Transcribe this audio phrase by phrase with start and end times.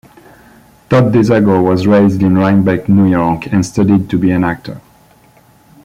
[0.89, 4.81] Todd Dezago was raised in Rhinebeck, New York and studied to be an actor.